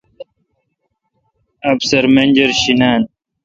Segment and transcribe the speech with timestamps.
[1.71, 3.01] افسر منجر شی نان۔